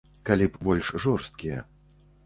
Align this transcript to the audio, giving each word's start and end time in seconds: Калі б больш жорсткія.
Калі 0.29 0.47
б 0.55 0.61
больш 0.69 0.91
жорсткія. 1.05 1.59